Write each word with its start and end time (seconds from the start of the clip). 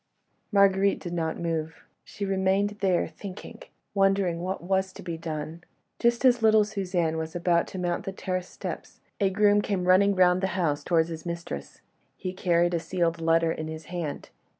Marguerite 0.51 0.99
did 0.99 1.13
not 1.13 1.37
move, 1.39 1.83
she 2.03 2.25
remained 2.25 2.71
there, 2.79 3.07
thinking... 3.07 3.61
wondering 3.93 4.39
what 4.41 4.63
was 4.63 4.91
to 4.93 5.03
be 5.03 5.15
done. 5.15 5.63
Just 5.99 6.25
as 6.25 6.41
little 6.41 6.63
Suzanne 6.65 7.17
was 7.17 7.35
about 7.35 7.67
to 7.67 7.77
mount 7.77 8.05
the 8.05 8.11
terrace 8.11 8.47
steps, 8.49 8.99
a 9.19 9.29
groom 9.29 9.61
came 9.61 9.87
running 9.87 10.15
round 10.15 10.41
the 10.41 10.47
house 10.57 10.83
towards 10.83 11.09
his 11.09 11.23
mistress. 11.23 11.81
He 12.17 12.33
carried 12.33 12.73
a 12.73 12.79
sealed 12.79 13.21
letter 13.21 13.51
in 13.51 13.67
his 13.67 13.85
hand. 13.93 14.29